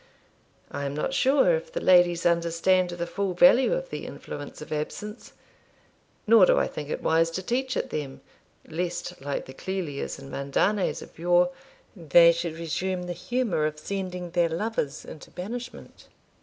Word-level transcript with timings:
I 0.71 0.85
am 0.85 0.95
not 0.95 1.13
sure 1.13 1.55
if 1.55 1.71
the 1.71 1.79
ladies 1.79 2.25
understand 2.25 2.89
the 2.89 3.05
full 3.05 3.35
value 3.35 3.71
of 3.73 3.91
the 3.91 4.07
influence 4.07 4.59
of 4.59 4.73
absence, 4.73 5.33
nor 6.25 6.47
do 6.47 6.57
I 6.57 6.65
think 6.65 6.89
it 6.89 7.03
wise 7.03 7.29
to 7.29 7.43
teach 7.43 7.77
it 7.77 7.91
them, 7.91 8.21
lest, 8.67 9.21
like 9.21 9.45
the 9.45 9.53
Clelias 9.53 10.17
and 10.17 10.31
Mandanes 10.31 11.03
of 11.03 11.19
yore, 11.19 11.51
they 11.95 12.31
should 12.31 12.57
resume 12.57 13.03
the 13.03 13.13
humour 13.13 13.67
of 13.67 13.77
sending 13.77 14.31
their 14.31 14.49
lovers 14.49 15.05
into 15.05 15.29
banishment. 15.29 16.07